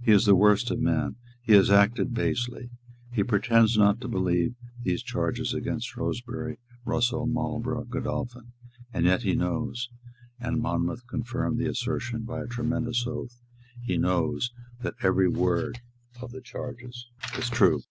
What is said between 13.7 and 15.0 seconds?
"he knows that